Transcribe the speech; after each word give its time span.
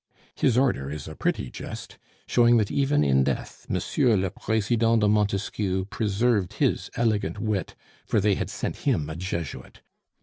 "His 0.33 0.57
order 0.57 0.89
is 0.89 1.07
a 1.07 1.13
pretty 1.15 1.51
jest, 1.51 1.99
showing 2.25 2.57
that 2.57 2.71
even 2.71 3.03
in 3.03 3.23
death 3.23 3.67
Monsieur 3.69 4.17
le 4.17 4.31
President 4.31 5.01
de 5.01 5.07
Montesquieu 5.07 5.85
preserved 5.91 6.53
his 6.53 6.89
elegant 6.95 7.37
wit, 7.37 7.75
for 8.07 8.19
they 8.19 8.33
had 8.33 8.49
sent 8.49 8.77
him 8.77 9.11
a 9.11 9.15
Jesuit. 9.15 9.81